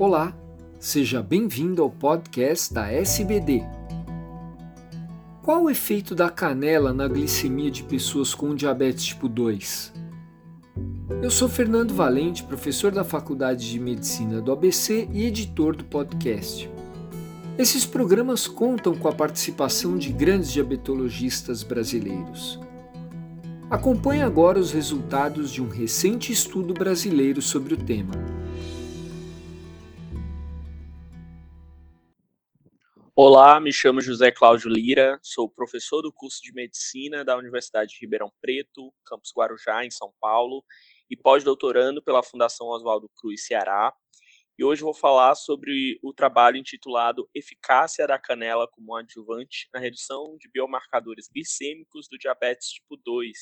Olá, 0.00 0.32
seja 0.78 1.20
bem-vindo 1.20 1.82
ao 1.82 1.90
podcast 1.90 2.72
da 2.72 2.88
SBD. 2.88 3.64
Qual 5.42 5.64
o 5.64 5.70
efeito 5.70 6.14
da 6.14 6.30
canela 6.30 6.92
na 6.92 7.08
glicemia 7.08 7.68
de 7.68 7.82
pessoas 7.82 8.32
com 8.32 8.54
diabetes 8.54 9.06
tipo 9.06 9.28
2? 9.28 9.92
Eu 11.20 11.32
sou 11.32 11.48
Fernando 11.48 11.92
Valente, 11.94 12.44
professor 12.44 12.92
da 12.92 13.02
Faculdade 13.02 13.68
de 13.68 13.80
Medicina 13.80 14.40
do 14.40 14.52
ABC 14.52 15.08
e 15.12 15.24
editor 15.24 15.74
do 15.74 15.82
podcast. 15.82 16.70
Esses 17.58 17.84
programas 17.84 18.46
contam 18.46 18.94
com 18.94 19.08
a 19.08 19.12
participação 19.12 19.98
de 19.98 20.12
grandes 20.12 20.52
diabetologistas 20.52 21.64
brasileiros. 21.64 22.60
Acompanhe 23.68 24.22
agora 24.22 24.60
os 24.60 24.70
resultados 24.70 25.50
de 25.50 25.60
um 25.60 25.68
recente 25.68 26.30
estudo 26.30 26.72
brasileiro 26.72 27.42
sobre 27.42 27.74
o 27.74 27.76
tema. 27.76 28.37
Olá, 33.20 33.58
me 33.58 33.72
chamo 33.72 34.00
José 34.00 34.30
Cláudio 34.30 34.70
Lira, 34.70 35.18
sou 35.20 35.50
professor 35.50 36.02
do 36.02 36.12
curso 36.12 36.40
de 36.40 36.52
Medicina 36.52 37.24
da 37.24 37.36
Universidade 37.36 37.90
de 37.90 37.98
Ribeirão 38.00 38.32
Preto, 38.40 38.94
campus 39.04 39.32
Guarujá, 39.36 39.84
em 39.84 39.90
São 39.90 40.14
Paulo, 40.20 40.64
e 41.10 41.16
pós-doutorando 41.16 42.00
pela 42.00 42.22
Fundação 42.22 42.68
Oswaldo 42.68 43.10
Cruz 43.16 43.44
Ceará. 43.44 43.92
E 44.56 44.62
hoje 44.64 44.82
vou 44.82 44.94
falar 44.94 45.34
sobre 45.34 45.98
o 46.00 46.14
trabalho 46.14 46.58
intitulado 46.58 47.28
Eficácia 47.34 48.06
da 48.06 48.20
canela 48.20 48.68
como 48.68 48.94
adjuvante 48.94 49.68
na 49.74 49.80
redução 49.80 50.36
de 50.38 50.48
biomarcadores 50.48 51.28
glicêmicos 51.28 52.06
do 52.08 52.16
diabetes 52.16 52.68
tipo 52.68 52.96
2, 53.04 53.36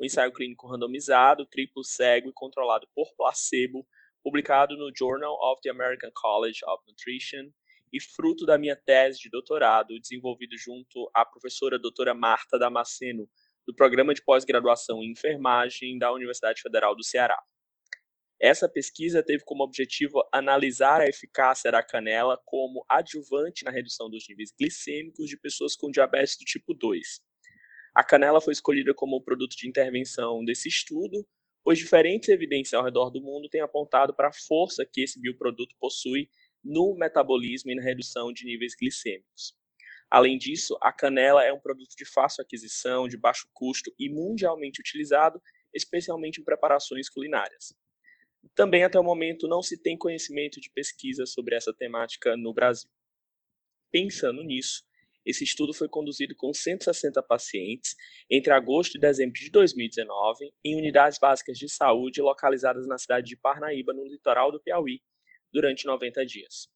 um 0.00 0.04
ensaio 0.04 0.32
clínico 0.32 0.68
randomizado, 0.68 1.44
triplo 1.46 1.82
cego 1.82 2.28
e 2.28 2.32
controlado 2.32 2.86
por 2.94 3.12
placebo, 3.16 3.84
publicado 4.22 4.76
no 4.76 4.92
Journal 4.96 5.36
of 5.50 5.60
the 5.62 5.70
American 5.70 6.12
College 6.14 6.60
of 6.64 6.84
Nutrition 6.86 7.50
e 7.92 8.00
fruto 8.00 8.46
da 8.46 8.58
minha 8.58 8.76
tese 8.76 9.18
de 9.20 9.30
doutorado, 9.30 9.98
desenvolvido 9.98 10.56
junto 10.56 11.10
à 11.14 11.24
professora 11.24 11.78
doutora 11.78 12.14
Marta 12.14 12.58
Damasceno, 12.58 13.28
do 13.66 13.74
Programa 13.74 14.14
de 14.14 14.22
Pós-Graduação 14.22 15.02
em 15.02 15.12
Enfermagem 15.12 15.98
da 15.98 16.12
Universidade 16.12 16.60
Federal 16.60 16.94
do 16.94 17.04
Ceará. 17.04 17.38
Essa 18.40 18.66
pesquisa 18.66 19.22
teve 19.22 19.44
como 19.44 19.62
objetivo 19.62 20.26
analisar 20.32 21.02
a 21.02 21.06
eficácia 21.06 21.70
da 21.70 21.82
canela 21.82 22.40
como 22.46 22.84
adjuvante 22.88 23.64
na 23.64 23.70
redução 23.70 24.08
dos 24.08 24.26
níveis 24.26 24.50
glicêmicos 24.58 25.28
de 25.28 25.38
pessoas 25.38 25.76
com 25.76 25.90
diabetes 25.90 26.38
do 26.38 26.44
tipo 26.46 26.72
2. 26.72 27.20
A 27.94 28.02
canela 28.02 28.40
foi 28.40 28.54
escolhida 28.54 28.94
como 28.94 29.22
produto 29.22 29.54
de 29.54 29.68
intervenção 29.68 30.42
desse 30.42 30.68
estudo, 30.68 31.26
pois 31.62 31.78
diferentes 31.78 32.30
evidências 32.30 32.72
ao 32.72 32.84
redor 32.84 33.10
do 33.10 33.20
mundo 33.20 33.48
têm 33.50 33.60
apontado 33.60 34.14
para 34.14 34.28
a 34.28 34.32
força 34.32 34.86
que 34.90 35.02
esse 35.02 35.20
bioproduto 35.20 35.74
possui 35.78 36.30
no 36.62 36.94
metabolismo 36.96 37.70
e 37.70 37.74
na 37.74 37.82
redução 37.82 38.32
de 38.32 38.44
níveis 38.44 38.74
glicêmicos. 38.78 39.54
Além 40.10 40.36
disso, 40.36 40.76
a 40.82 40.92
canela 40.92 41.44
é 41.44 41.52
um 41.52 41.60
produto 41.60 41.94
de 41.96 42.04
fácil 42.04 42.42
aquisição, 42.42 43.06
de 43.06 43.16
baixo 43.16 43.46
custo 43.52 43.92
e 43.98 44.08
mundialmente 44.08 44.80
utilizado, 44.80 45.40
especialmente 45.72 46.40
em 46.40 46.44
preparações 46.44 47.08
culinárias. 47.08 47.72
Também 48.54 48.82
até 48.82 48.98
o 48.98 49.04
momento 49.04 49.46
não 49.46 49.62
se 49.62 49.80
tem 49.80 49.96
conhecimento 49.96 50.60
de 50.60 50.70
pesquisa 50.70 51.26
sobre 51.26 51.54
essa 51.54 51.72
temática 51.72 52.36
no 52.36 52.52
Brasil. 52.52 52.90
Pensando 53.92 54.42
nisso, 54.42 54.82
esse 55.24 55.44
estudo 55.44 55.74
foi 55.74 55.88
conduzido 55.88 56.34
com 56.34 56.52
160 56.52 57.22
pacientes 57.22 57.94
entre 58.30 58.52
agosto 58.52 58.96
e 58.96 59.00
dezembro 59.00 59.34
de 59.34 59.50
2019 59.50 60.52
em 60.64 60.76
unidades 60.76 61.18
básicas 61.18 61.58
de 61.58 61.68
saúde 61.68 62.22
localizadas 62.22 62.86
na 62.86 62.98
cidade 62.98 63.28
de 63.28 63.36
Parnaíba, 63.36 63.92
no 63.92 64.04
litoral 64.06 64.50
do 64.50 64.60
Piauí, 64.60 65.00
durante 65.52 65.86
90 65.86 66.24
dias. 66.24 66.68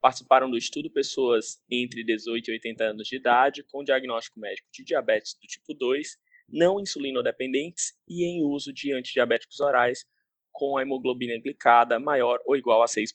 Participaram 0.00 0.50
do 0.50 0.58
estudo 0.58 0.90
pessoas 0.90 1.58
entre 1.70 2.04
18 2.04 2.50
e 2.50 2.52
80 2.52 2.84
anos 2.84 3.08
de 3.08 3.16
idade 3.16 3.62
com 3.62 3.82
diagnóstico 3.82 4.38
médico 4.38 4.68
de 4.70 4.84
diabetes 4.84 5.34
do 5.40 5.46
tipo 5.46 5.72
2, 5.72 6.18
não 6.46 6.78
insulinodependentes 6.78 7.94
e 8.06 8.24
em 8.24 8.44
uso 8.44 8.70
de 8.70 8.92
antidiabéticos 8.92 9.60
orais 9.60 10.04
com 10.52 10.76
a 10.76 10.82
hemoglobina 10.82 11.40
glicada 11.40 11.98
maior 11.98 12.38
ou 12.44 12.54
igual 12.54 12.82
a 12.82 12.86
6%. 12.86 13.14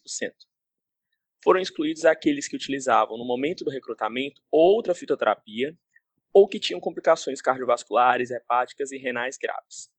Foram 1.43 1.61
excluídos 1.61 2.05
aqueles 2.05 2.47
que 2.47 2.55
utilizavam, 2.55 3.17
no 3.17 3.25
momento 3.25 3.63
do 3.63 3.69
recrutamento, 3.69 4.41
outra 4.51 4.95
fitoterapia 4.95 5.77
ou 6.33 6.47
que 6.47 6.59
tinham 6.59 6.79
complicações 6.79 7.39
cardiovasculares, 7.39 8.31
hepáticas 8.31 8.91
e 8.91 8.97
renais 8.97 9.37
graves. 9.37 9.91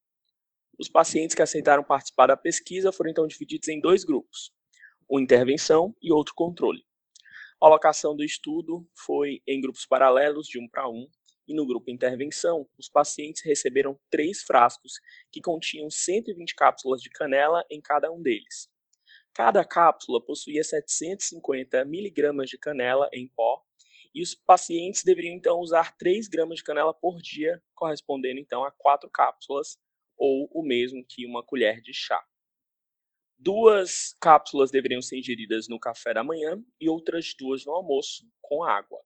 Os 0.76 0.88
pacientes 0.88 1.36
que 1.36 1.42
aceitaram 1.42 1.84
participar 1.84 2.26
da 2.26 2.36
pesquisa 2.36 2.90
foram 2.90 3.10
então 3.10 3.28
divididos 3.28 3.68
em 3.68 3.80
dois 3.80 4.02
grupos 4.02 4.52
uma 5.10 5.20
intervenção 5.20 5.94
e 6.00 6.12
outro 6.12 6.34
controle. 6.34 6.84
A 7.60 7.66
alocação 7.66 8.14
do 8.14 8.22
estudo 8.22 8.88
foi 8.94 9.42
em 9.46 9.60
grupos 9.60 9.84
paralelos 9.84 10.46
de 10.46 10.58
um 10.58 10.68
para 10.68 10.88
um, 10.88 11.08
e 11.48 11.52
no 11.52 11.66
grupo 11.66 11.90
intervenção, 11.90 12.64
os 12.78 12.88
pacientes 12.88 13.42
receberam 13.42 13.98
três 14.08 14.42
frascos 14.42 15.00
que 15.32 15.40
continham 15.40 15.90
120 15.90 16.54
cápsulas 16.54 17.02
de 17.02 17.10
canela 17.10 17.64
em 17.68 17.80
cada 17.80 18.10
um 18.12 18.22
deles. 18.22 18.70
Cada 19.34 19.64
cápsula 19.64 20.24
possuía 20.24 20.62
750 20.62 21.84
miligramas 21.84 22.48
de 22.48 22.56
canela 22.56 23.10
em 23.12 23.26
pó 23.26 23.64
e 24.14 24.22
os 24.22 24.34
pacientes 24.34 25.02
deveriam 25.02 25.34
então 25.34 25.58
usar 25.58 25.96
3 25.96 26.28
gramas 26.28 26.58
de 26.58 26.64
canela 26.64 26.94
por 26.94 27.20
dia, 27.20 27.60
correspondendo 27.74 28.38
então 28.38 28.64
a 28.64 28.70
4 28.70 29.10
cápsulas, 29.10 29.76
ou 30.16 30.48
o 30.52 30.62
mesmo 30.62 31.04
que 31.08 31.26
uma 31.26 31.44
colher 31.44 31.80
de 31.80 31.92
chá. 31.92 32.24
Duas 33.42 34.14
cápsulas 34.20 34.70
deveriam 34.70 35.00
ser 35.00 35.16
ingeridas 35.16 35.66
no 35.66 35.80
café 35.80 36.12
da 36.12 36.22
manhã 36.22 36.62
e 36.78 36.90
outras 36.90 37.32
duas 37.38 37.64
no 37.64 37.72
almoço, 37.72 38.30
com 38.42 38.62
água. 38.62 39.00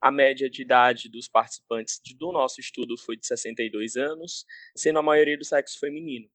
A 0.00 0.10
média 0.10 0.50
de 0.50 0.62
idade 0.62 1.08
dos 1.08 1.28
participantes 1.28 2.00
do 2.18 2.32
nosso 2.32 2.60
estudo 2.60 2.98
foi 2.98 3.16
de 3.16 3.24
62 3.28 3.94
anos, 3.94 4.44
sendo 4.76 4.98
a 4.98 5.02
maioria 5.02 5.38
do 5.38 5.44
sexo 5.44 5.78
feminino. 5.78 6.28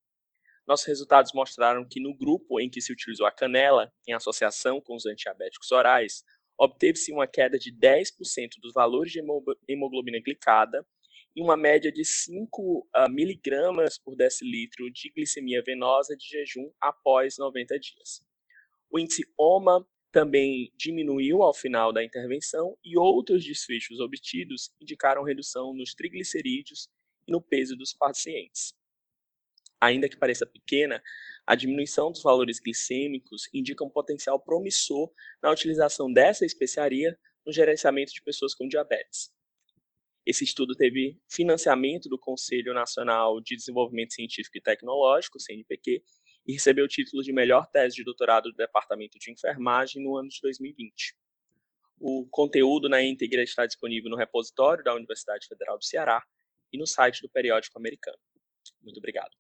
Nossos 0.66 0.86
resultados 0.88 1.34
mostraram 1.34 1.86
que 1.86 2.00
no 2.00 2.16
grupo 2.16 2.58
em 2.58 2.70
que 2.70 2.80
se 2.80 2.94
utilizou 2.94 3.28
a 3.28 3.32
canela, 3.34 3.92
em 4.08 4.14
associação 4.14 4.80
com 4.80 4.96
os 4.96 5.06
antidiabéticos 5.06 5.74
orais, 5.74 6.24
obteve-se 6.58 7.12
uma 7.12 7.28
queda 7.28 7.60
de 7.60 7.70
10% 7.70 8.62
dos 8.62 8.72
valores 8.72 9.12
de 9.12 9.20
hemoglobina 9.68 10.22
glicada 10.24 10.88
e 11.36 11.42
uma 11.42 11.56
média 11.56 11.92
de 11.92 12.04
5 12.04 12.62
uh, 12.62 12.88
ah, 12.94 13.10
miligramas 13.10 13.98
por 13.98 14.16
decilitro 14.16 14.90
de 14.92 15.12
glicemia 15.12 15.64
venosa 15.64 16.16
de 16.16 16.26
jejum 16.26 16.72
após 16.82 17.38
90 17.38 17.80
dias. 17.80 18.26
O 18.92 19.00
índice 19.00 19.24
OMA 19.38 19.88
também 20.12 20.72
diminuiu 20.76 21.44
ao 21.44 21.54
final 21.54 21.94
da 21.94 22.04
intervenção 22.04 22.78
e 22.84 22.98
outros 22.98 23.46
desfechos 23.46 24.00
obtidos 24.00 24.72
indicaram 24.82 25.24
redução 25.24 25.74
nos 25.74 25.94
triglicerídeos 25.94 26.90
e 27.28 27.32
no 27.32 27.42
peso 27.42 27.76
dos 27.76 27.94
pacientes. 27.94 28.74
Ainda 29.80 30.10
que 30.10 30.18
pareça 30.18 30.46
pequena, 30.46 31.02
a 31.46 31.56
diminuição 31.56 32.12
dos 32.12 32.22
valores 32.22 32.60
glicêmicos 32.60 33.48
indica 33.54 33.84
um 33.84 33.90
potencial 33.90 34.40
promissor 34.40 35.12
na 35.42 35.52
utilização 35.52 36.12
dessa 36.12 36.46
especiaria 36.46 37.18
no 37.46 37.54
gerenciamento 37.54 38.12
de 38.12 38.22
pessoas 38.22 38.54
com 38.54 38.68
diabetes. 38.68 39.32
Esse 40.30 40.44
estudo 40.44 40.76
teve 40.76 41.20
financiamento 41.28 42.08
do 42.08 42.16
Conselho 42.16 42.72
Nacional 42.72 43.42
de 43.42 43.56
Desenvolvimento 43.56 44.14
Científico 44.14 44.60
e 44.60 44.62
Tecnológico, 44.62 45.40
CNPq, 45.40 46.04
e 46.46 46.54
recebeu 46.54 46.86
o 46.86 46.88
título 46.88 47.24
de 47.24 47.34
melhor 47.34 47.66
tese 47.72 47.96
de 47.96 48.04
doutorado 48.04 48.52
do 48.52 48.56
Departamento 48.56 49.18
de 49.18 49.32
Enfermagem 49.32 50.04
no 50.04 50.16
ano 50.16 50.30
de 50.30 50.40
2020. 50.44 51.16
O 52.00 52.28
conteúdo 52.30 52.88
na 52.88 53.02
íntegra 53.02 53.42
está 53.42 53.66
disponível 53.66 54.08
no 54.08 54.16
repositório 54.16 54.84
da 54.84 54.94
Universidade 54.94 55.48
Federal 55.48 55.80
do 55.80 55.84
Ceará 55.84 56.24
e 56.72 56.78
no 56.78 56.86
site 56.86 57.24
do 57.24 57.30
Periódico 57.30 57.80
Americano. 57.80 58.20
Muito 58.84 59.00
obrigado. 59.00 59.32